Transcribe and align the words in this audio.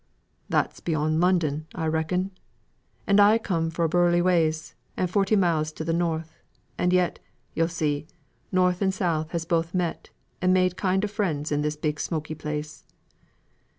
"That's 0.49 0.79
beyond 0.79 1.19
London, 1.21 1.67
I 1.75 1.85
reckon? 1.85 2.31
And 3.05 3.19
I 3.19 3.37
come 3.37 3.69
fro' 3.69 3.87
Burnleyways, 3.87 4.73
and 4.97 5.07
forty 5.07 5.35
miles 5.35 5.71
to 5.73 5.85
th' 5.85 5.93
North. 5.93 6.41
And 6.75 6.91
yet, 6.91 7.19
yo 7.53 7.67
see, 7.67 8.07
North 8.51 8.81
and 8.81 8.91
South 8.91 9.29
has 9.29 9.45
both 9.45 9.75
met 9.75 10.09
and 10.41 10.51
made 10.51 10.75
kind 10.75 11.05
o' 11.05 11.07
friends 11.07 11.51
in 11.51 11.61
this 11.61 11.75
big 11.75 11.99
smoky 11.99 12.33
place." 12.33 12.83